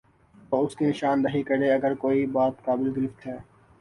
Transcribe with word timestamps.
تو 0.49 0.65
اس 0.65 0.75
کی 0.75 0.85
نشان 0.85 1.23
دہی 1.23 1.41
کرے 1.43 1.71
اگر 1.73 1.93
کوئی 1.95 2.25
بات 2.35 2.63
قابل 2.65 2.91
گرفت 2.97 3.27
ہے۔ 3.27 3.37